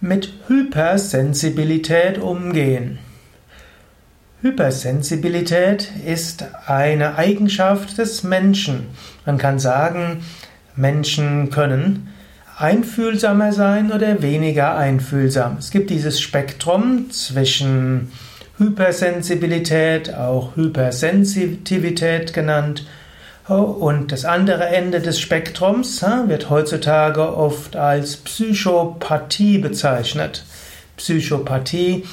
mit 0.00 0.32
Hypersensibilität 0.46 2.18
umgehen. 2.18 2.98
Hypersensibilität 4.40 5.90
ist 6.06 6.44
eine 6.66 7.16
Eigenschaft 7.16 7.98
des 7.98 8.22
Menschen. 8.22 8.86
Man 9.26 9.36
kann 9.36 9.58
sagen, 9.58 10.22
Menschen 10.76 11.50
können 11.50 12.08
einfühlsamer 12.56 13.52
sein 13.52 13.90
oder 13.90 14.22
weniger 14.22 14.76
einfühlsam. 14.76 15.56
Es 15.58 15.70
gibt 15.70 15.90
dieses 15.90 16.20
Spektrum 16.20 17.10
zwischen 17.10 18.12
Hypersensibilität, 18.58 20.14
auch 20.14 20.54
Hypersensitivität 20.54 22.32
genannt, 22.32 22.86
und 23.54 24.12
das 24.12 24.24
andere 24.24 24.66
Ende 24.66 25.00
des 25.00 25.20
Spektrums 25.20 26.04
wird 26.26 26.50
heutzutage 26.50 27.34
oft 27.36 27.76
als 27.76 28.18
Psychopathie 28.18 29.58
bezeichnet. 29.58 30.44
Psychopathie 30.96 32.04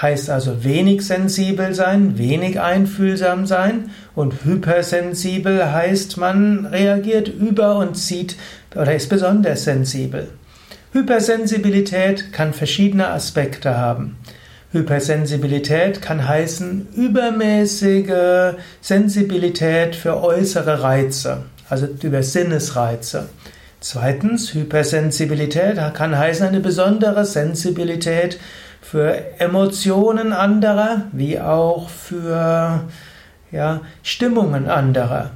heißt 0.00 0.30
also 0.30 0.64
wenig 0.64 1.06
sensibel 1.06 1.74
sein, 1.74 2.18
wenig 2.18 2.60
einfühlsam 2.60 3.46
sein 3.46 3.90
und 4.14 4.44
hypersensibel 4.44 5.72
heißt, 5.72 6.16
man 6.16 6.66
reagiert 6.66 7.28
über 7.28 7.76
und 7.76 7.96
zieht 7.96 8.36
oder 8.74 8.94
ist 8.94 9.08
besonders 9.08 9.64
sensibel. 9.64 10.28
Hypersensibilität 10.92 12.32
kann 12.32 12.52
verschiedene 12.52 13.08
Aspekte 13.08 13.76
haben. 13.78 14.18
Hypersensibilität 14.72 16.00
kann 16.00 16.26
heißen 16.26 16.88
übermäßige 16.96 18.54
Sensibilität 18.80 19.94
für 19.94 20.22
äußere 20.22 20.82
Reize, 20.82 21.42
also 21.68 21.88
über 22.02 22.22
Sinnesreize. 22.22 23.28
Zweitens, 23.80 24.54
Hypersensibilität 24.54 25.78
kann 25.92 26.16
heißen 26.16 26.46
eine 26.46 26.60
besondere 26.60 27.26
Sensibilität 27.26 28.38
für 28.80 29.18
Emotionen 29.38 30.32
anderer, 30.32 31.02
wie 31.12 31.38
auch 31.38 31.90
für 31.90 32.84
ja, 33.50 33.80
Stimmungen 34.02 34.68
anderer. 34.68 35.32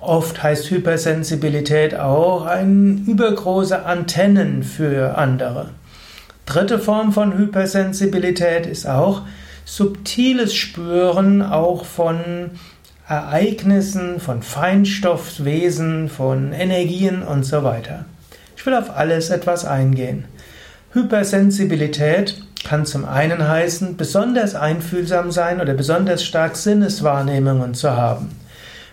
Oft 0.00 0.42
heißt 0.42 0.70
Hypersensibilität 0.70 1.94
auch 1.94 2.46
ein 2.46 3.04
übergroße 3.06 3.84
Antennen 3.84 4.62
für 4.62 5.18
andere. 5.18 5.68
Dritte 6.50 6.80
Form 6.80 7.12
von 7.12 7.38
Hypersensibilität 7.38 8.66
ist 8.66 8.84
auch 8.84 9.22
subtiles 9.64 10.52
Spüren 10.52 11.42
auch 11.42 11.84
von 11.84 12.18
Ereignissen, 13.06 14.18
von 14.18 14.42
Feinstoffwesen, 14.42 16.08
von 16.08 16.52
Energien 16.52 17.22
und 17.22 17.44
so 17.44 17.62
weiter. 17.62 18.04
Ich 18.56 18.66
will 18.66 18.74
auf 18.74 18.96
alles 18.96 19.30
etwas 19.30 19.64
eingehen. 19.64 20.24
Hypersensibilität 20.92 22.42
kann 22.64 22.84
zum 22.84 23.04
einen 23.04 23.46
heißen, 23.46 23.96
besonders 23.96 24.56
einfühlsam 24.56 25.30
sein 25.30 25.60
oder 25.60 25.74
besonders 25.74 26.24
stark 26.24 26.56
Sinneswahrnehmungen 26.56 27.74
zu 27.74 27.92
haben. 27.92 28.39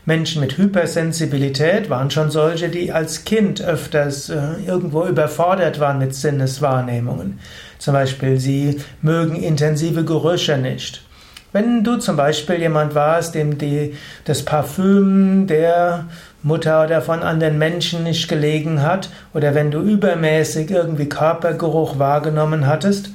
Menschen 0.08 0.40
mit 0.40 0.58
Hypersensibilität 0.58 1.90
waren 1.90 2.10
schon 2.10 2.32
solche, 2.32 2.70
die 2.70 2.94
als 2.94 3.26
Kind 3.26 3.62
öfters 3.62 4.30
äh, 4.30 4.54
irgendwo 4.66 5.06
überfordert 5.06 5.82
waren 5.82 6.00
mit 6.00 6.16
Sinneswahrnehmungen. 6.16 7.40
Zum 7.78 7.94
Beispiel, 7.94 8.40
sie 8.40 8.80
mögen 9.02 9.36
intensive 9.36 10.06
Gerüche 10.06 10.58
nicht. 10.58 11.04
Wenn 11.52 11.84
du 11.84 11.98
zum 11.98 12.16
Beispiel 12.16 12.56
jemand 12.56 12.96
warst, 12.96 13.36
dem 13.36 13.58
die, 13.58 13.96
das 14.24 14.44
Parfüm 14.44 15.46
der 15.46 16.06
Mutter 16.42 16.86
oder 16.86 17.02
von 17.02 17.22
anderen 17.22 17.58
Menschen 17.58 18.06
nicht 18.06 18.30
gelegen 18.30 18.84
hat, 18.84 19.10
oder 19.34 19.56
wenn 19.56 19.72
du 19.72 19.82
übermäßig 19.82 20.72
irgendwie 20.72 21.10
Körpergeruch 21.10 22.00
wahrgenommen 22.00 22.66
hattest, 22.66 23.10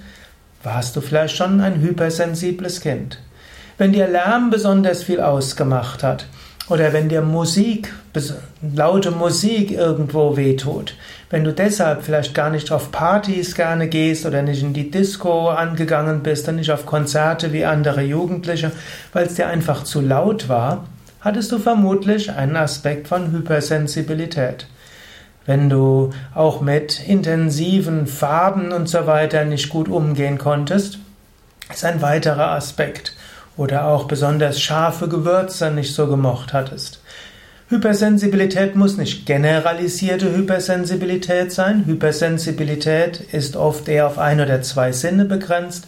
warst 0.62 0.94
du 0.94 1.00
vielleicht 1.00 1.36
schon 1.36 1.62
ein 1.62 1.80
hypersensibles 1.80 2.82
Kind. 2.82 3.18
Wenn 3.78 3.92
dir 3.92 4.08
Lärm 4.08 4.50
besonders 4.50 5.02
viel 5.02 5.22
ausgemacht 5.22 6.02
hat, 6.02 6.26
oder 6.68 6.92
wenn 6.92 7.08
dir 7.08 7.22
Musik, 7.22 7.92
laute 8.74 9.10
Musik 9.10 9.70
irgendwo 9.72 10.36
wehtut, 10.36 10.94
wenn 11.30 11.44
du 11.44 11.52
deshalb 11.52 12.02
vielleicht 12.02 12.34
gar 12.34 12.50
nicht 12.50 12.70
auf 12.70 12.92
Partys 12.92 13.54
gerne 13.54 13.88
gehst 13.88 14.26
oder 14.26 14.42
nicht 14.42 14.62
in 14.62 14.72
die 14.72 14.90
Disco 14.90 15.48
angegangen 15.48 16.22
bist 16.22 16.48
und 16.48 16.56
nicht 16.56 16.70
auf 16.70 16.86
Konzerte 16.86 17.52
wie 17.52 17.64
andere 17.64 18.02
Jugendliche, 18.02 18.70
weil 19.12 19.26
es 19.26 19.34
dir 19.34 19.48
einfach 19.48 19.84
zu 19.84 20.00
laut 20.00 20.48
war, 20.48 20.84
hattest 21.20 21.52
du 21.52 21.58
vermutlich 21.58 22.30
einen 22.30 22.56
Aspekt 22.56 23.08
von 23.08 23.32
Hypersensibilität. 23.32 24.66
Wenn 25.46 25.68
du 25.68 26.10
auch 26.34 26.60
mit 26.60 27.00
intensiven 27.08 28.06
Farben 28.06 28.70
und 28.70 28.88
so 28.88 29.06
weiter 29.06 29.44
nicht 29.44 29.68
gut 29.70 29.88
umgehen 29.88 30.38
konntest, 30.38 30.98
ist 31.72 31.84
ein 31.84 32.02
weiterer 32.02 32.50
Aspekt 32.50 33.16
oder 33.56 33.86
auch 33.86 34.04
besonders 34.04 34.60
scharfe 34.60 35.08
Gewürze 35.08 35.70
nicht 35.70 35.94
so 35.94 36.06
gemocht 36.06 36.52
hattest. 36.52 37.00
Hypersensibilität 37.68 38.76
muss 38.76 38.98
nicht 38.98 39.24
generalisierte 39.24 40.30
Hypersensibilität 40.36 41.52
sein. 41.52 41.84
Hypersensibilität 41.86 43.20
ist 43.32 43.56
oft 43.56 43.88
eher 43.88 44.06
auf 44.06 44.18
ein 44.18 44.40
oder 44.40 44.60
zwei 44.60 44.92
Sinne 44.92 45.24
begrenzt. 45.24 45.86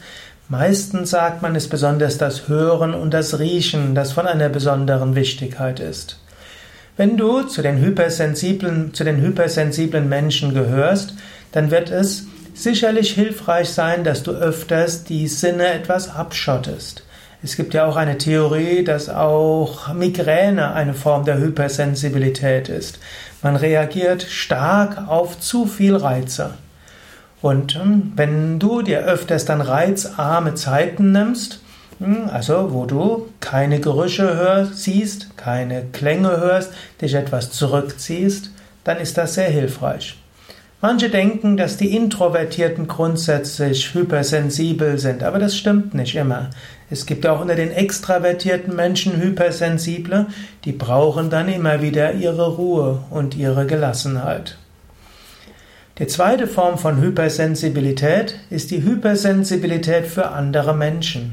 Meistens 0.49 1.11
sagt 1.11 1.43
man, 1.43 1.55
ist 1.55 1.69
besonders 1.69 2.19
das 2.19 2.49
Hören 2.49 2.95
und 2.95 3.13
das 3.13 3.39
Riechen, 3.39 3.95
das 3.95 4.13
von 4.13 4.27
einer 4.27 4.49
besonderen 4.49 5.15
Wichtigkeit 5.15 5.79
ist. 5.79 6.19
Wenn 6.97 7.17
du 7.17 7.43
zu 7.43 7.61
den 7.61 7.79
hypersensiblen, 7.79 8.95
zu 8.95 9.05
den 9.05 9.21
hypersensiblen 9.21 10.09
Menschen 10.09 10.55
gehörst, 10.55 11.15
dann 11.53 11.71
wird 11.71 11.91
es 11.91 12.27
sicherlich 12.55 13.13
hilfreich 13.13 13.69
sein, 13.69 14.05
dass 14.05 14.23
du 14.23 14.31
öfters 14.31 15.05
die 15.05 15.29
Sinne 15.29 15.67
etwas 15.67 16.09
abschottest. 16.09 17.04
Es 17.45 17.57
gibt 17.57 17.75
ja 17.75 17.85
auch 17.85 17.97
eine 17.97 18.17
Theorie, 18.17 18.85
dass 18.85 19.11
auch 19.11 19.93
Migräne 19.93 20.73
eine 20.73 20.95
Form 20.95 21.27
der 21.27 21.37
Hypersensibilität 21.37 22.71
ist. 22.71 22.99
Man 23.43 23.57
reagiert 23.57 24.23
stark 24.23 25.07
auf 25.09 25.39
zu 25.39 25.67
viel 25.67 25.95
Reize. 25.95 26.55
Und 27.43 27.75
hm, 27.75 28.15
wenn 28.17 28.59
du 28.59 28.81
dir 28.81 29.01
öfters 29.01 29.45
dann 29.45 29.61
reizarme 29.61 30.55
Zeiten 30.55 31.13
nimmst, 31.13 31.61
hm, 31.99 32.31
also 32.33 32.73
wo 32.73 32.87
du 32.87 33.29
keine 33.41 33.79
Gerüche 33.79 34.35
hörst, 34.35 34.83
siehst, 34.83 35.37
keine 35.37 35.85
Klänge 35.93 36.41
hörst, 36.41 36.73
dich 37.03 37.13
etwas 37.13 37.51
zurückziehst, 37.51 38.53
dann 38.85 38.97
ist 38.97 39.19
das 39.19 39.35
sehr 39.35 39.51
hilfreich. 39.51 40.17
Manche 40.87 41.09
denken, 41.09 41.57
dass 41.57 41.79
die 41.79 41.97
Introvertierten 41.97 42.89
grundsätzlich 42.89 43.95
hypersensibel 43.95 44.99
sind, 44.99 45.23
aber 45.23 45.39
das 45.39 45.57
stimmt 45.57 45.95
nicht 45.95 46.15
immer. 46.15 46.51
Es 46.91 47.07
gibt 47.07 47.27
auch 47.27 47.41
unter 47.41 47.55
den 47.55 47.71
extravertierten 47.71 48.77
Menschen 48.77 49.19
Hypersensible, 49.19 50.27
die 50.67 50.73
brauchen 50.73 51.31
dann 51.31 51.49
immer 51.49 51.81
wieder 51.81 52.13
ihre 52.13 52.57
Ruhe 52.57 53.03
und 53.09 53.35
ihre 53.35 53.65
Gelassenheit. 53.65 54.59
Die 55.99 56.07
zweite 56.07 56.47
Form 56.47 56.77
von 56.77 57.01
Hypersensibilität 57.01 58.39
ist 58.51 58.71
die 58.71 58.83
Hypersensibilität 58.83 60.07
für 60.07 60.33
andere 60.33 60.75
Menschen. 60.75 61.33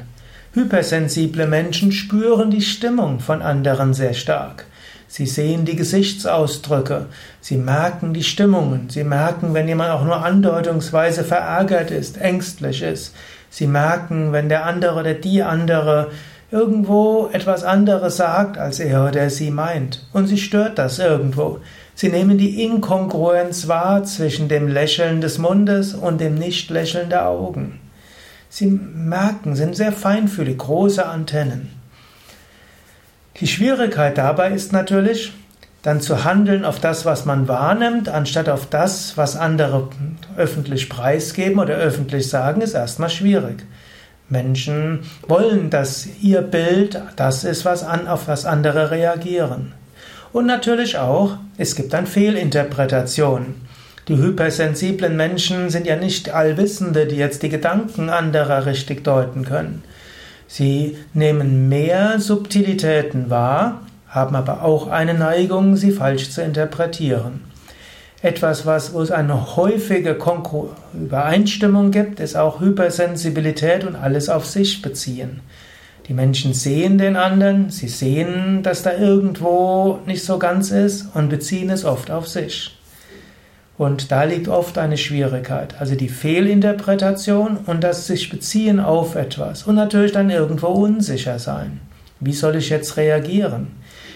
Hypersensible 0.53 1.47
Menschen 1.47 1.93
spüren 1.93 2.51
die 2.51 2.61
Stimmung 2.61 3.21
von 3.21 3.41
anderen 3.41 3.93
sehr 3.93 4.13
stark. 4.13 4.65
Sie 5.07 5.25
sehen 5.25 5.65
die 5.65 5.75
Gesichtsausdrücke, 5.75 7.07
sie 7.41 7.57
merken 7.57 8.13
die 8.13 8.23
Stimmungen, 8.23 8.89
sie 8.89 9.03
merken, 9.03 9.53
wenn 9.53 9.67
jemand 9.67 9.91
auch 9.91 10.05
nur 10.05 10.25
andeutungsweise 10.25 11.23
verärgert 11.23 11.91
ist, 11.91 12.19
ängstlich 12.19 12.81
ist. 12.81 13.15
Sie 13.49 13.67
merken, 13.67 14.31
wenn 14.31 14.49
der 14.49 14.65
andere 14.65 14.99
oder 14.99 15.13
die 15.13 15.43
andere 15.43 16.11
irgendwo 16.49 17.29
etwas 17.31 17.65
anderes 17.65 18.17
sagt, 18.17 18.57
als 18.57 18.79
er 18.79 19.07
oder 19.07 19.29
sie 19.29 19.51
meint. 19.51 20.05
Und 20.13 20.27
sie 20.27 20.37
stört 20.37 20.77
das 20.77 20.99
irgendwo. 20.99 21.59
Sie 21.95 22.09
nehmen 22.09 22.37
die 22.37 22.63
Inkongruenz 22.63 23.67
wahr 23.67 24.03
zwischen 24.03 24.47
dem 24.47 24.69
Lächeln 24.69 25.21
des 25.21 25.37
Mundes 25.37 25.93
und 25.93 26.21
dem 26.21 26.35
Nichtlächeln 26.35 27.09
der 27.09 27.27
Augen. 27.27 27.80
Sie 28.53 28.65
merken, 28.65 29.55
sind 29.55 29.77
sehr 29.77 29.93
feinfühlig, 29.93 30.57
große 30.57 31.05
Antennen. 31.05 31.69
Die 33.39 33.47
Schwierigkeit 33.47 34.17
dabei 34.17 34.51
ist 34.51 34.73
natürlich, 34.73 35.31
dann 35.83 36.01
zu 36.01 36.25
handeln 36.25 36.65
auf 36.65 36.77
das, 36.81 37.05
was 37.05 37.23
man 37.23 37.47
wahrnimmt, 37.47 38.09
anstatt 38.09 38.49
auf 38.49 38.65
das, 38.65 39.15
was 39.15 39.37
andere 39.37 39.87
öffentlich 40.35 40.89
preisgeben 40.89 41.59
oder 41.59 41.75
öffentlich 41.75 42.27
sagen, 42.27 42.59
ist 42.59 42.73
erstmal 42.73 43.09
schwierig. 43.09 43.63
Menschen 44.27 44.99
wollen, 45.29 45.69
dass 45.69 46.05
ihr 46.21 46.41
Bild 46.41 47.01
das 47.15 47.45
ist, 47.45 47.63
was 47.63 47.83
an, 47.83 48.05
auf 48.09 48.27
was 48.27 48.45
andere 48.45 48.91
reagieren. 48.91 49.71
Und 50.33 50.45
natürlich 50.45 50.97
auch, 50.97 51.37
es 51.57 51.77
gibt 51.77 51.93
dann 51.93 52.05
Fehlinterpretationen. 52.05 53.70
Die 54.11 54.17
hypersensiblen 54.17 55.15
Menschen 55.15 55.69
sind 55.69 55.87
ja 55.87 55.95
nicht 55.95 56.31
Allwissende, 56.31 57.05
die 57.05 57.15
jetzt 57.15 57.43
die 57.43 57.47
Gedanken 57.47 58.09
anderer 58.09 58.65
richtig 58.65 59.05
deuten 59.05 59.45
können. 59.45 59.83
Sie 60.47 60.97
nehmen 61.13 61.69
mehr 61.69 62.19
Subtilitäten 62.19 63.29
wahr, 63.29 63.79
haben 64.09 64.35
aber 64.35 64.63
auch 64.63 64.87
eine 64.87 65.13
Neigung, 65.13 65.77
sie 65.77 65.93
falsch 65.93 66.29
zu 66.29 66.41
interpretieren. 66.41 67.39
Etwas, 68.21 68.65
was, 68.65 68.93
wo 68.93 69.01
es 69.01 69.11
eine 69.11 69.55
häufige 69.55 70.17
Übereinstimmung 70.93 71.91
gibt, 71.91 72.19
ist 72.19 72.35
auch 72.35 72.59
Hypersensibilität 72.59 73.85
und 73.85 73.95
alles 73.95 74.27
auf 74.27 74.45
sich 74.45 74.81
beziehen. 74.81 75.39
Die 76.09 76.13
Menschen 76.13 76.53
sehen 76.53 76.97
den 76.97 77.15
anderen, 77.15 77.69
sie 77.69 77.87
sehen, 77.87 78.61
dass 78.61 78.83
da 78.83 78.91
irgendwo 78.91 79.99
nicht 80.05 80.25
so 80.25 80.37
ganz 80.37 80.69
ist 80.71 81.05
und 81.13 81.29
beziehen 81.29 81.69
es 81.69 81.85
oft 81.85 82.11
auf 82.11 82.27
sich. 82.27 82.77
Und 83.81 84.11
da 84.11 84.25
liegt 84.25 84.47
oft 84.47 84.77
eine 84.77 84.95
Schwierigkeit. 84.95 85.73
Also 85.79 85.95
die 85.95 86.07
Fehlinterpretation 86.07 87.57
und 87.65 87.83
das 87.83 88.05
sich 88.05 88.29
beziehen 88.29 88.79
auf 88.79 89.15
etwas 89.15 89.63
und 89.63 89.73
natürlich 89.73 90.11
dann 90.11 90.29
irgendwo 90.29 90.67
unsicher 90.67 91.39
sein. 91.39 91.79
Wie 92.19 92.33
soll 92.33 92.57
ich 92.57 92.69
jetzt 92.69 92.95
reagieren? 92.97 93.69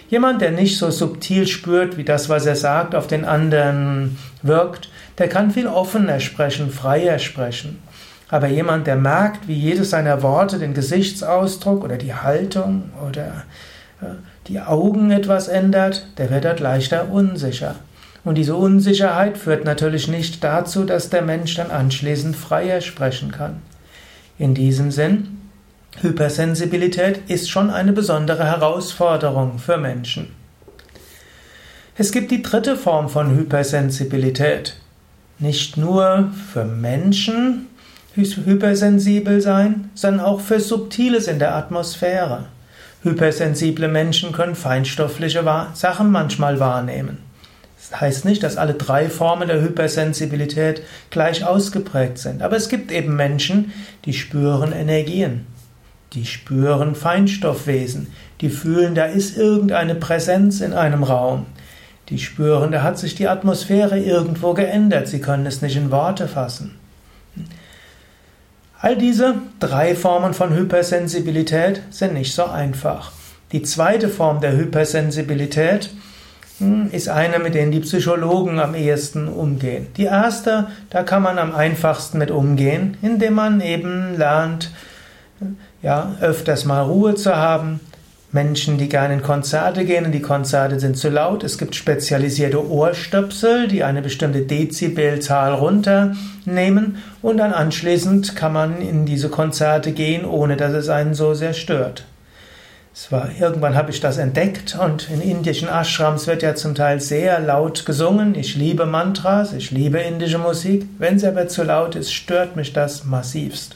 Jemand, 0.08 0.40
der 0.44 0.52
nicht 0.52 0.78
so 0.78 0.92
subtil 0.92 1.48
spürt, 1.48 1.98
wie 1.98 2.04
das, 2.04 2.30
was 2.30 2.46
er 2.46 2.56
sagt, 2.56 2.94
auf 2.94 3.08
den 3.08 3.26
anderen 3.26 4.20
wirkt, 4.44 4.90
der 5.18 5.30
kann 5.30 5.50
viel 5.50 5.66
offener 5.66 6.20
sprechen, 6.20 6.70
freier 6.70 7.18
sprechen. 7.18 7.82
Aber 8.30 8.46
jemand, 8.46 8.86
der 8.86 8.98
merkt, 8.98 9.48
wie 9.48 9.56
jedes 9.56 9.90
seiner 9.90 10.22
Worte 10.22 10.60
den 10.60 10.76
Gesichtsausdruck 10.76 11.84
oder 11.84 11.98
die 11.98 12.14
Haltung 12.14 12.92
oder 13.10 13.46
die 14.48 14.60
Augen 14.60 15.10
etwas 15.10 15.48
ändert, 15.48 16.06
der 16.20 16.30
wird 16.30 16.46
dort 16.46 16.60
leichter 16.60 17.10
unsicher. 17.10 17.74
Und 18.26 18.40
diese 18.40 18.56
Unsicherheit 18.56 19.38
führt 19.38 19.64
natürlich 19.66 20.08
nicht 20.08 20.44
dazu, 20.44 20.84
dass 20.84 21.12
der 21.12 21.22
Mensch 21.22 21.54
dann 21.56 21.70
anschließend 21.70 22.36
freier 22.36 22.82
sprechen 22.82 23.32
kann. 23.32 23.62
In 24.40 24.56
diesem 24.56 24.92
Sinn, 24.92 25.38
Hypersensibilität 26.02 27.22
ist 27.30 27.50
schon 27.50 27.70
eine 27.70 27.94
besondere 27.94 28.44
Herausforderung 28.44 29.60
für 29.60 29.78
Menschen. 29.78 30.34
Es 31.98 32.12
gibt 32.12 32.32
die 32.32 32.42
dritte 32.42 32.76
Form 32.76 33.08
von 33.08 33.34
Hypersensibilität. 33.38 34.76
Nicht 35.38 35.78
nur 35.78 36.32
für 36.52 36.66
Menschen 36.66 37.68
hypersensibel 38.16 39.40
sein, 39.40 39.90
sondern 39.94 40.26
auch 40.26 40.40
für 40.40 40.60
Subtiles 40.60 41.28
in 41.28 41.38
der 41.40 41.56
Atmosphäre. 41.56 42.46
Hypersensible 43.04 43.88
Menschen 43.88 44.32
können 44.32 44.56
feinstoffliche 44.56 45.44
Sachen 45.74 46.12
manchmal 46.12 46.60
wahrnehmen. 46.60 47.25
Das 47.92 48.02
heißt 48.02 48.26
nicht, 48.26 48.44
dass 48.44 48.58
alle 48.58 48.74
drei 48.74 49.10
Formen 49.10 49.48
der 49.48 49.62
Hypersensibilität 49.62 50.82
gleich 51.12 51.46
ausgeprägt 51.46 52.18
sind, 52.18 52.42
aber 52.42 52.56
es 52.56 52.70
gibt 52.70 52.92
eben 52.92 53.16
Menschen, 53.16 53.74
die 54.06 54.14
spüren 54.14 54.72
Energien, 54.72 55.46
die 56.14 56.26
spüren 56.26 56.96
Feinstoffwesen, 56.96 58.08
die 58.42 58.50
fühlen, 58.50 58.96
da 58.96 59.06
ist 59.06 59.38
irgendeine 59.38 59.96
Präsenz 59.96 60.62
in 60.62 60.74
einem 60.74 61.04
Raum, 61.04 61.46
die 62.10 62.20
spüren, 62.20 62.72
da 62.72 62.82
hat 62.82 62.98
sich 62.98 63.16
die 63.16 63.28
Atmosphäre 63.28 64.00
irgendwo 64.00 64.54
geändert, 64.54 65.08
sie 65.08 65.20
können 65.20 65.46
es 65.46 65.62
nicht 65.62 65.76
in 65.76 65.92
Worte 65.92 66.28
fassen. 66.28 66.78
All 68.80 68.98
diese 68.98 69.36
drei 69.60 69.96
Formen 69.96 70.34
von 70.34 70.56
Hypersensibilität 70.56 71.82
sind 71.90 72.14
nicht 72.14 72.36
so 72.36 72.46
einfach. 72.46 73.12
Die 73.52 73.64
zweite 73.64 74.10
Form 74.10 74.42
der 74.42 74.56
Hypersensibilität 74.58 75.86
hm, 75.86 76.05
ist 76.92 77.10
eine, 77.10 77.40
mit 77.40 77.54
der 77.54 77.66
die 77.66 77.82
Psychologen 77.82 78.60
am 78.60 78.76
ehesten 78.76 79.28
umgehen. 79.28 79.88
Die 79.98 80.06
erste, 80.06 80.68
da 80.90 81.04
kann 81.04 81.22
man 81.22 81.38
am 81.38 81.54
einfachsten 81.54 82.18
mit 82.18 82.32
umgehen, 82.32 82.98
indem 83.02 83.34
man 83.34 83.60
eben 83.60 84.18
lernt, 84.18 84.72
ja, 85.82 86.16
öfters 86.22 86.64
mal 86.64 86.82
Ruhe 86.82 87.16
zu 87.16 87.36
haben. 87.36 87.82
Menschen, 88.32 88.78
die 88.78 88.90
gerne 88.90 89.14
in 89.16 89.22
Konzerte 89.22 89.86
gehen 89.86 90.06
und 90.06 90.12
die 90.12 90.22
Konzerte 90.22 90.80
sind 90.80 90.98
zu 90.98 91.10
laut. 91.10 91.44
Es 91.44 91.58
gibt 91.58 91.74
spezialisierte 91.74 92.70
Ohrstöpsel, 92.70 93.68
die 93.68 93.84
eine 93.84 94.02
bestimmte 94.02 94.42
Dezibelzahl 94.42 95.54
runternehmen 95.54 96.98
und 97.22 97.38
dann 97.38 97.54
anschließend 97.54 98.36
kann 98.36 98.52
man 98.52 98.82
in 98.82 99.06
diese 99.06 99.30
Konzerte 99.30 99.94
gehen, 99.94 100.26
ohne 100.26 100.58
dass 100.58 100.74
es 100.74 100.90
einen 100.90 101.14
so 101.14 101.34
sehr 101.34 101.54
stört. 101.54 102.06
War, 103.10 103.30
irgendwann 103.38 103.76
habe 103.76 103.92
ich 103.92 104.00
das 104.00 104.18
entdeckt 104.18 104.78
und 104.80 105.10
in 105.10 105.22
indischen 105.22 105.68
Ashrams 105.68 106.28
wird 106.28 106.42
ja 106.42 106.56
zum 106.56 106.76
Teil 106.76 107.02
sehr 107.02 107.40
laut 107.40 107.86
gesungen. 107.86 108.36
Ich 108.36 108.56
liebe 108.56 108.86
Mantras, 108.86 109.52
ich 109.52 109.70
liebe 109.70 110.00
indische 110.00 110.38
Musik. 110.38 110.88
Wenn 110.98 111.20
sie 111.20 111.28
aber 111.28 111.48
zu 111.48 111.64
laut 111.64 111.96
ist, 111.96 112.14
stört 112.14 112.56
mich 112.56 112.72
das 112.72 113.04
massivst. 113.04 113.76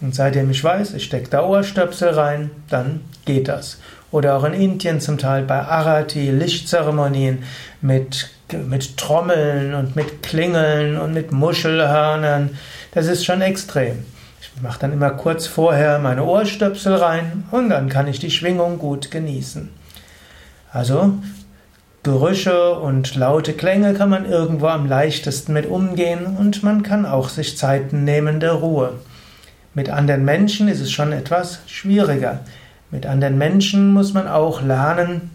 Und 0.00 0.14
seitdem 0.14 0.50
ich 0.50 0.62
weiß, 0.62 0.94
ich 0.94 1.04
stecke 1.04 1.30
da 1.30 1.46
Ohrstöpsel 1.46 2.10
rein, 2.10 2.50
dann 2.68 3.00
geht 3.24 3.46
das. 3.46 3.78
Oder 4.10 4.36
auch 4.36 4.44
in 4.44 4.54
Indien 4.54 5.00
zum 5.00 5.18
Teil 5.18 5.44
bei 5.44 5.60
Arati, 5.60 6.30
Lichtzeremonien 6.30 7.44
mit, 7.80 8.28
mit 8.68 8.96
Trommeln 8.96 9.74
und 9.74 9.94
mit 9.94 10.22
Klingeln 10.22 10.98
und 10.98 11.14
mit 11.14 11.30
Muschelhörnern. 11.30 12.58
Das 12.92 13.06
ist 13.06 13.24
schon 13.24 13.40
extrem. 13.40 14.04
Ich 14.56 14.62
mache 14.62 14.80
dann 14.80 14.92
immer 14.92 15.10
kurz 15.10 15.46
vorher 15.46 15.98
meine 15.98 16.24
Ohrstöpsel 16.24 16.94
rein 16.94 17.44
und 17.50 17.70
dann 17.70 17.88
kann 17.88 18.08
ich 18.08 18.18
die 18.18 18.30
Schwingung 18.30 18.78
gut 18.78 19.10
genießen. 19.10 19.70
Also 20.72 21.14
Gerüche 22.02 22.74
und 22.78 23.16
laute 23.16 23.52
Klänge 23.52 23.92
kann 23.92 24.08
man 24.08 24.24
irgendwo 24.24 24.68
am 24.68 24.86
leichtesten 24.88 25.52
mit 25.52 25.66
umgehen 25.66 26.36
und 26.38 26.62
man 26.62 26.82
kann 26.82 27.04
auch 27.04 27.28
sich 27.28 27.58
Zeiten 27.58 28.04
nehmen 28.04 28.40
der 28.40 28.52
Ruhe. 28.52 28.94
Mit 29.74 29.90
anderen 29.90 30.24
Menschen 30.24 30.68
ist 30.68 30.80
es 30.80 30.90
schon 30.90 31.12
etwas 31.12 31.60
schwieriger. 31.66 32.40
Mit 32.90 33.04
anderen 33.04 33.36
Menschen 33.36 33.92
muss 33.92 34.14
man 34.14 34.26
auch 34.26 34.62
lernen, 34.62 35.30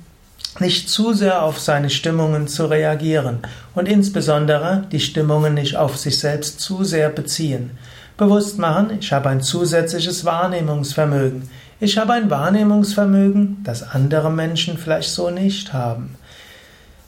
nicht 0.60 0.90
zu 0.90 1.14
sehr 1.14 1.44
auf 1.44 1.60
seine 1.60 1.90
Stimmungen 1.90 2.48
zu 2.48 2.66
reagieren 2.66 3.40
und 3.76 3.88
insbesondere 3.88 4.86
die 4.92 5.00
Stimmungen 5.00 5.54
nicht 5.54 5.76
auf 5.76 5.98
sich 5.98 6.20
selbst 6.20 6.60
zu 6.60 6.84
sehr 6.84 7.10
beziehen. 7.10 7.72
Bewusst 8.18 8.60
machen, 8.60 8.98
ich 9.00 9.12
habe 9.12 9.30
ein 9.30 9.42
zusätzliches 9.42 10.24
Wahrnehmungsvermögen. 10.24 11.50
Ich 11.80 11.98
habe 11.98 12.14
ein 12.14 12.30
Wahrnehmungsvermögen, 12.30 13.58
das 13.64 13.84
andere 13.84 14.32
Menschen 14.32 14.78
vielleicht 14.78 15.10
so 15.10 15.32
nicht 15.32 15.74
haben. 15.74 16.16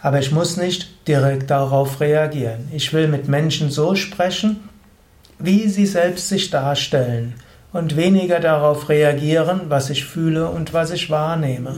Aber 0.02 0.20
ich 0.20 0.32
muss 0.32 0.58
nicht 0.58 1.08
direkt 1.08 1.50
darauf 1.50 2.00
reagieren. 2.00 2.68
Ich 2.72 2.92
will 2.92 3.08
mit 3.08 3.28
Menschen 3.28 3.70
so 3.70 3.96
sprechen, 3.96 4.68
wie 5.38 5.68
sie 5.68 5.86
selbst 5.86 6.30
sich 6.30 6.50
darstellen 6.50 7.36
und 7.72 7.96
weniger 7.96 8.40
darauf 8.40 8.90
reagieren, 8.90 9.62
was 9.70 9.90
ich 9.90 10.06
fühle 10.06 10.50
und 10.50 10.74
was 10.74 10.92
ich 10.92 11.10
wahrnehme. 11.10 11.78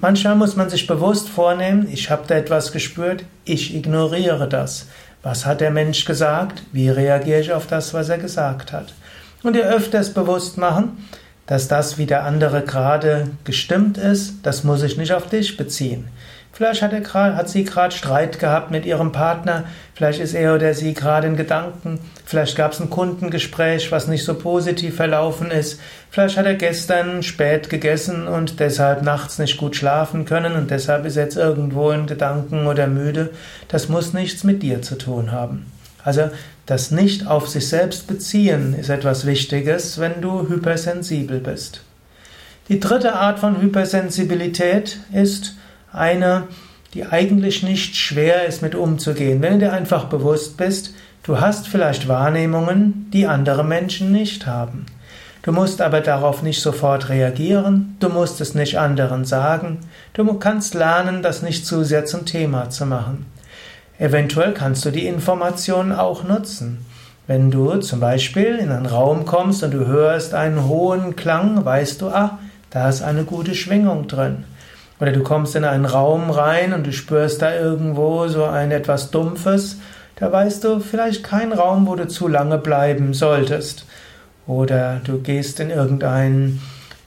Manchmal 0.00 0.34
muss 0.34 0.56
man 0.56 0.70
sich 0.70 0.86
bewusst 0.86 1.28
vornehmen, 1.28 1.86
ich 1.92 2.10
habe 2.10 2.22
da 2.26 2.34
etwas 2.34 2.72
gespürt, 2.72 3.24
ich 3.44 3.74
ignoriere 3.74 4.48
das. 4.48 4.86
Was 5.22 5.44
hat 5.44 5.60
der 5.60 5.70
Mensch 5.70 6.06
gesagt? 6.06 6.62
Wie 6.72 6.88
reagiere 6.88 7.40
ich 7.40 7.52
auf 7.52 7.66
das, 7.66 7.92
was 7.92 8.08
er 8.08 8.16
gesagt 8.16 8.72
hat? 8.72 8.94
Und 9.42 9.56
ihr 9.56 9.68
öfters 9.68 10.14
bewusst 10.14 10.56
machen, 10.56 11.06
dass 11.46 11.68
das, 11.68 11.98
wie 11.98 12.06
der 12.06 12.24
andere 12.24 12.62
gerade 12.62 13.28
gestimmt 13.44 13.98
ist, 13.98 14.36
das 14.42 14.64
muss 14.64 14.82
ich 14.82 14.96
nicht 14.96 15.12
auf 15.12 15.26
dich 15.26 15.58
beziehen. 15.58 16.08
Vielleicht 16.60 16.82
hat, 16.82 16.92
er 16.92 17.36
hat 17.36 17.48
sie 17.48 17.64
gerade 17.64 17.94
Streit 17.96 18.38
gehabt 18.38 18.70
mit 18.70 18.84
ihrem 18.84 19.12
Partner, 19.12 19.64
vielleicht 19.94 20.20
ist 20.20 20.34
er 20.34 20.54
oder 20.54 20.74
sie 20.74 20.92
gerade 20.92 21.26
in 21.26 21.38
Gedanken, 21.38 21.98
vielleicht 22.26 22.54
gab 22.54 22.72
es 22.72 22.80
ein 22.80 22.90
Kundengespräch, 22.90 23.90
was 23.90 24.08
nicht 24.08 24.26
so 24.26 24.34
positiv 24.34 24.96
verlaufen 24.96 25.50
ist, 25.50 25.80
vielleicht 26.10 26.36
hat 26.36 26.44
er 26.44 26.56
gestern 26.56 27.22
spät 27.22 27.70
gegessen 27.70 28.28
und 28.28 28.60
deshalb 28.60 29.02
nachts 29.02 29.38
nicht 29.38 29.56
gut 29.56 29.74
schlafen 29.74 30.26
können 30.26 30.52
und 30.52 30.70
deshalb 30.70 31.06
ist 31.06 31.16
er 31.16 31.24
jetzt 31.24 31.38
irgendwo 31.38 31.92
in 31.92 32.06
Gedanken 32.06 32.66
oder 32.66 32.88
müde. 32.88 33.30
Das 33.68 33.88
muss 33.88 34.12
nichts 34.12 34.44
mit 34.44 34.62
dir 34.62 34.82
zu 34.82 34.98
tun 34.98 35.32
haben. 35.32 35.64
Also 36.04 36.28
das 36.66 36.90
nicht 36.90 37.26
auf 37.26 37.48
sich 37.48 37.70
selbst 37.70 38.06
beziehen 38.06 38.74
ist 38.78 38.90
etwas 38.90 39.24
Wichtiges, 39.24 39.98
wenn 39.98 40.20
du 40.20 40.46
hypersensibel 40.46 41.40
bist. 41.40 41.80
Die 42.68 42.80
dritte 42.80 43.14
Art 43.14 43.38
von 43.38 43.62
Hypersensibilität 43.62 44.98
ist, 45.10 45.54
eine, 45.92 46.48
die 46.94 47.06
eigentlich 47.06 47.62
nicht 47.62 47.96
schwer 47.96 48.46
ist 48.46 48.62
mit 48.62 48.74
umzugehen. 48.74 49.42
Wenn 49.42 49.54
du 49.54 49.66
dir 49.66 49.72
einfach 49.72 50.04
bewusst 50.06 50.56
bist, 50.56 50.94
du 51.22 51.40
hast 51.40 51.68
vielleicht 51.68 52.08
Wahrnehmungen, 52.08 53.08
die 53.12 53.26
andere 53.26 53.64
Menschen 53.64 54.12
nicht 54.12 54.46
haben. 54.46 54.86
Du 55.42 55.52
musst 55.52 55.80
aber 55.80 56.00
darauf 56.00 56.42
nicht 56.42 56.60
sofort 56.60 57.08
reagieren, 57.08 57.96
du 57.98 58.10
musst 58.10 58.42
es 58.42 58.54
nicht 58.54 58.78
anderen 58.78 59.24
sagen, 59.24 59.78
du 60.12 60.34
kannst 60.34 60.74
lernen, 60.74 61.22
das 61.22 61.40
nicht 61.40 61.64
zu 61.64 61.82
sehr 61.82 62.04
zum 62.04 62.26
Thema 62.26 62.68
zu 62.68 62.84
machen. 62.84 63.24
Eventuell 63.98 64.52
kannst 64.52 64.84
du 64.84 64.90
die 64.90 65.06
Informationen 65.06 65.92
auch 65.92 66.24
nutzen. 66.24 66.84
Wenn 67.26 67.50
du 67.50 67.76
zum 67.76 68.00
Beispiel 68.00 68.56
in 68.56 68.70
einen 68.70 68.86
Raum 68.86 69.24
kommst 69.24 69.62
und 69.62 69.72
du 69.72 69.86
hörst 69.86 70.34
einen 70.34 70.66
hohen 70.66 71.16
Klang, 71.16 71.64
weißt 71.64 72.02
du, 72.02 72.08
ah, 72.08 72.38
da 72.70 72.88
ist 72.88 73.02
eine 73.02 73.24
gute 73.24 73.54
Schwingung 73.54 74.08
drin. 74.08 74.44
Oder 75.00 75.12
du 75.12 75.22
kommst 75.22 75.56
in 75.56 75.64
einen 75.64 75.86
Raum 75.86 76.30
rein 76.30 76.72
und 76.74 76.86
du 76.86 76.92
spürst 76.92 77.40
da 77.40 77.54
irgendwo 77.54 78.28
so 78.28 78.44
ein 78.44 78.70
etwas 78.70 79.10
Dumpfes. 79.10 79.78
Da 80.16 80.30
weißt 80.30 80.62
du 80.64 80.80
vielleicht 80.80 81.24
kein 81.24 81.52
Raum, 81.52 81.86
wo 81.86 81.94
du 81.96 82.06
zu 82.06 82.28
lange 82.28 82.58
bleiben 82.58 83.14
solltest. 83.14 83.86
Oder 84.46 85.00
du 85.04 85.20
gehst 85.20 85.60
in 85.60 85.70
irgendein 85.70 86.60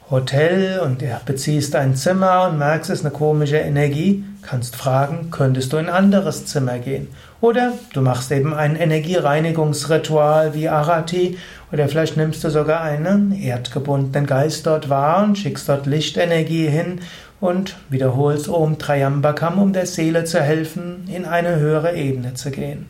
Hotel 0.10 0.80
und 0.80 1.02
du 1.02 1.06
beziehst 1.26 1.76
ein 1.76 1.96
Zimmer 1.96 2.50
und 2.50 2.58
merkst, 2.58 2.90
es 2.90 3.00
ist 3.00 3.06
eine 3.06 3.14
komische 3.14 3.58
Energie, 3.58 4.24
kannst 4.42 4.76
fragen, 4.76 5.30
könntest 5.32 5.72
du 5.74 5.78
in 5.78 5.88
ein 5.88 5.94
anderes 5.94 6.46
Zimmer 6.46 6.80
gehen? 6.80 7.08
Oder 7.42 7.74
du 7.94 8.02
machst 8.02 8.32
eben 8.32 8.54
ein 8.54 8.76
Energiereinigungsritual 8.76 10.54
wie 10.54 10.70
Arati 10.70 11.38
oder 11.72 11.88
vielleicht 11.88 12.16
nimmst 12.16 12.44
du 12.44 12.50
sogar 12.50 12.82
einen 12.82 13.32
erdgebundenen 13.32 14.26
Geist 14.28 14.66
dort 14.66 14.90
wahr 14.90 15.24
und 15.24 15.38
schickst 15.38 15.68
dort 15.68 15.86
Lichtenergie 15.86 16.68
hin 16.68 17.00
und 17.44 17.76
wiederholst 17.90 18.48
Om 18.48 18.80
Trayambakam, 18.80 19.60
um 19.60 19.74
der 19.74 19.86
Seele 19.86 20.24
zu 20.24 20.40
helfen, 20.40 21.10
in 21.14 21.26
eine 21.26 21.58
höhere 21.58 21.94
Ebene 21.94 22.36
zu 22.36 22.52
gehen. 22.52 22.86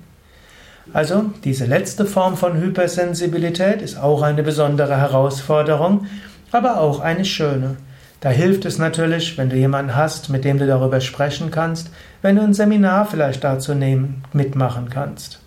Also 0.93 1.31
diese 1.43 1.65
letzte 1.65 2.05
Form 2.05 2.37
von 2.37 2.61
Hypersensibilität 2.61 3.81
ist 3.81 3.97
auch 3.97 4.21
eine 4.21 4.43
besondere 4.43 4.95
Herausforderung, 4.95 6.05
aber 6.51 6.79
auch 6.79 6.99
eine 6.99 7.25
schöne. 7.25 7.77
Da 8.19 8.29
hilft 8.29 8.65
es 8.65 8.77
natürlich, 8.77 9.39
wenn 9.39 9.49
du 9.49 9.55
jemanden 9.55 9.95
hast, 9.95 10.29
mit 10.29 10.45
dem 10.45 10.59
du 10.59 10.67
darüber 10.67 11.01
sprechen 11.01 11.49
kannst, 11.49 11.89
wenn 12.21 12.35
du 12.35 12.43
ein 12.43 12.53
Seminar 12.53 13.07
vielleicht 13.07 13.43
dazu 13.43 13.73
nehmen, 13.73 14.23
mitmachen 14.33 14.89
kannst. 14.89 15.39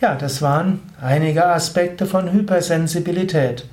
Ja, 0.00 0.16
das 0.16 0.42
waren 0.42 0.80
einige 1.00 1.46
Aspekte 1.46 2.06
von 2.06 2.32
Hypersensibilität. 2.32 3.64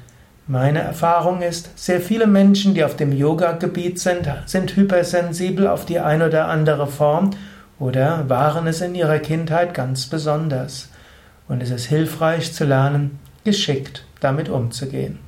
Meine 0.50 0.80
Erfahrung 0.80 1.42
ist, 1.42 1.78
sehr 1.78 2.00
viele 2.00 2.26
Menschen, 2.26 2.74
die 2.74 2.86
auf 2.86 2.96
dem 2.96 3.12
Yoga-Gebiet 3.12 4.00
sind, 4.00 4.30
sind 4.46 4.78
hypersensibel 4.78 5.68
auf 5.68 5.86
die 5.86 6.00
eine 6.00 6.28
oder 6.28 6.48
andere 6.48 6.88
Form 6.88 7.32
oder 7.80 8.30
waren 8.30 8.66
es 8.66 8.80
in 8.80 8.96
ihrer 8.96 9.20
Kindheit 9.20 9.74
ganz 9.74 10.08
besonders. 10.08 10.88
Und 11.50 11.62
es 11.62 11.70
ist 11.70 11.88
hilfreich 11.88 12.54
zu 12.54 12.64
lernen, 12.64 13.20
geschickt 13.44 14.06
damit 14.22 14.48
umzugehen. 14.48 15.20